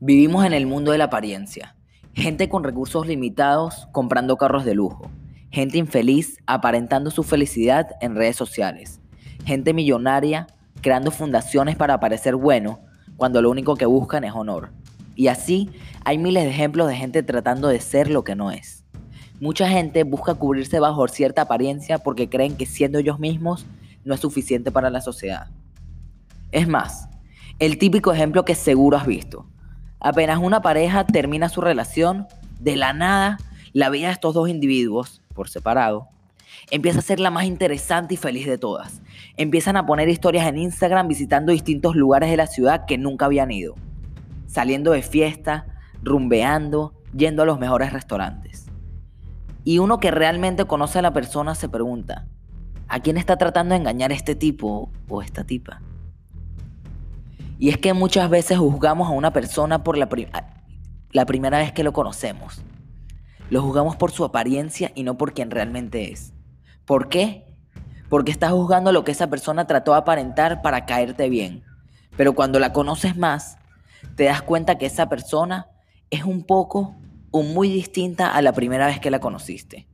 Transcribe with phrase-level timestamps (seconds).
[0.00, 1.74] Vivimos en el mundo de la apariencia.
[2.12, 5.10] Gente con recursos limitados comprando carros de lujo.
[5.50, 9.00] Gente infeliz aparentando su felicidad en redes sociales.
[9.44, 10.46] Gente millonaria
[10.82, 12.78] creando fundaciones para parecer bueno
[13.16, 14.70] cuando lo único que buscan es honor.
[15.16, 15.68] Y así
[16.04, 18.84] hay miles de ejemplos de gente tratando de ser lo que no es.
[19.40, 23.66] Mucha gente busca cubrirse bajo cierta apariencia porque creen que siendo ellos mismos
[24.04, 25.48] no es suficiente para la sociedad.
[26.52, 27.08] Es más,
[27.58, 29.44] el típico ejemplo que seguro has visto
[30.00, 32.26] Apenas una pareja termina su relación,
[32.60, 33.38] de la nada,
[33.72, 36.08] la vida de estos dos individuos, por separado,
[36.70, 39.02] empieza a ser la más interesante y feliz de todas.
[39.36, 43.50] Empiezan a poner historias en Instagram visitando distintos lugares de la ciudad que nunca habían
[43.50, 43.74] ido.
[44.46, 45.66] Saliendo de fiesta,
[46.02, 48.66] rumbeando, yendo a los mejores restaurantes.
[49.64, 52.26] Y uno que realmente conoce a la persona se pregunta,
[52.88, 55.82] ¿a quién está tratando de engañar este tipo o esta tipa?
[57.58, 60.08] Y es que muchas veces juzgamos a una persona por la,
[61.26, 62.62] primera vez que lo conocemos.
[63.50, 66.32] Lo juzgamos por su apariencia y no por quien realmente es.
[66.84, 67.46] ¿Por qué?
[68.08, 71.64] Porque estás juzgando lo que esa persona trató de aparentar para caerte bien.
[72.16, 73.58] Pero cuando la conoces más,
[74.14, 75.66] te das cuenta que esa persona
[76.10, 76.94] es un poco
[77.32, 79.88] o muy distinta a la primera vez que la conociste.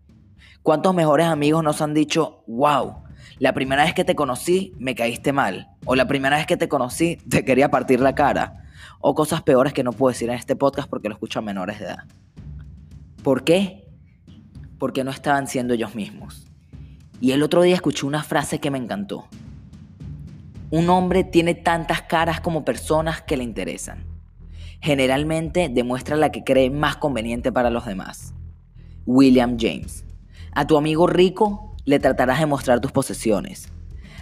[0.65, 3.03] ¿Cuántos mejores amigos nos han dicho, wow,
[3.39, 5.69] la primera vez que te conocí me caíste mal.
[5.85, 8.65] O la primera vez que te conocí te quería partir la cara.
[8.99, 11.85] O cosas peores que no puedo decir en este podcast porque lo escuchan menores de
[11.85, 12.05] edad.
[13.23, 13.87] ¿Por qué?
[14.79, 16.47] Porque no estaban siendo ellos mismos.
[17.21, 19.29] Y el otro día escuché una frase que me encantó.
[20.71, 24.07] Un hombre tiene tantas caras como personas que le interesan.
[24.81, 28.33] Generalmente demuestra la que cree más conveniente para los demás.
[29.05, 30.07] William James.
[30.57, 33.73] A tu amigo rico le tratarás de mostrar tus posesiones.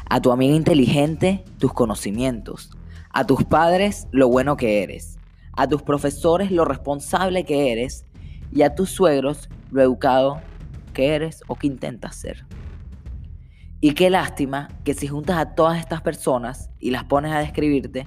[0.08, 2.70] A tu amiga inteligente, tus conocimientos.
[3.10, 5.18] A tus padres, lo bueno que eres.
[5.52, 8.06] A tus profesores, lo responsable que eres.
[8.50, 10.40] Y a tus suegros, lo educado
[10.94, 12.46] que eres o que intentas ser.
[13.82, 18.06] Y qué lástima que si juntas a todas estas personas y las pones a describirte,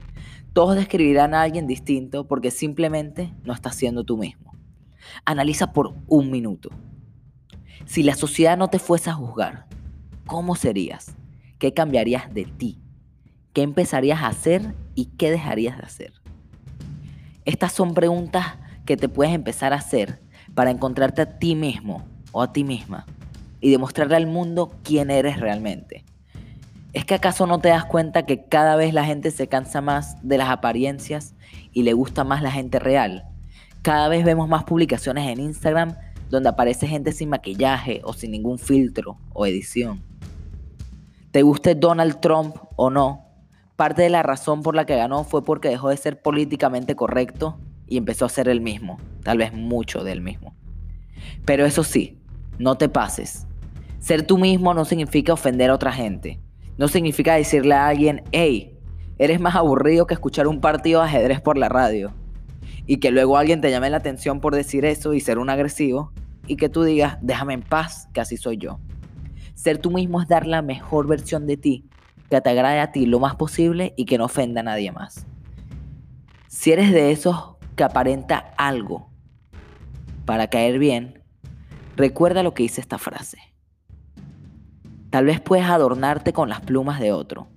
[0.51, 4.55] todos describirán a alguien distinto porque simplemente no estás siendo tú mismo.
[5.25, 6.71] Analiza por un minuto.
[7.85, 9.65] Si la sociedad no te fuese a juzgar,
[10.25, 11.15] ¿cómo serías?
[11.59, 12.79] ¿Qué cambiarías de ti?
[13.53, 16.13] ¿Qué empezarías a hacer y qué dejarías de hacer?
[17.45, 20.19] Estas son preguntas que te puedes empezar a hacer
[20.53, 23.05] para encontrarte a ti mismo o a ti misma
[23.61, 26.03] y demostrarle al mundo quién eres realmente.
[26.93, 30.17] ¿Es que acaso no te das cuenta que cada vez la gente se cansa más
[30.21, 31.33] de las apariencias
[31.73, 33.25] y le gusta más la gente real?
[33.81, 35.95] Cada vez vemos más publicaciones en Instagram
[36.29, 40.01] donde aparece gente sin maquillaje o sin ningún filtro o edición.
[41.31, 43.25] Te guste Donald Trump o no,
[43.75, 47.59] parte de la razón por la que ganó fue porque dejó de ser políticamente correcto
[47.87, 50.55] y empezó a ser el mismo, tal vez mucho del mismo.
[51.45, 52.19] Pero eso sí,
[52.57, 53.47] no te pases.
[53.99, 56.39] Ser tú mismo no significa ofender a otra gente.
[56.77, 58.77] No significa decirle a alguien, hey,
[59.17, 62.13] eres más aburrido que escuchar un partido de ajedrez por la radio
[62.87, 66.11] y que luego alguien te llame la atención por decir eso y ser un agresivo
[66.47, 68.79] y que tú digas, déjame en paz, que así soy yo.
[69.55, 71.85] Ser tú mismo es dar la mejor versión de ti,
[72.29, 75.25] que te agrade a ti lo más posible y que no ofenda a nadie más.
[76.47, 79.09] Si eres de esos que aparenta algo
[80.25, 81.23] para caer bien,
[81.95, 83.37] recuerda lo que dice esta frase.
[85.09, 87.47] Tal vez puedes adornarte con las plumas de otro,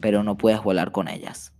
[0.00, 1.52] pero no puedes volar con ellas.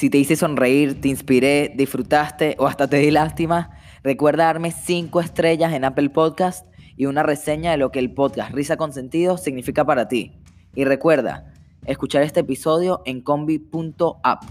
[0.00, 5.20] Si te hice sonreír, te inspiré, disfrutaste o hasta te di lástima, recuerda darme 5
[5.20, 6.66] estrellas en Apple Podcast
[6.96, 10.32] y una reseña de lo que el podcast Risa con Sentido significa para ti.
[10.74, 11.52] Y recuerda,
[11.84, 14.44] escuchar este episodio en combi.app.